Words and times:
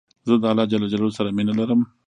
زه 0.27 0.33
د 0.41 0.43
الله 0.51 0.65
ج 0.71 0.73
سره 1.17 1.29
مينه 1.37 1.53
لرم 1.59 1.81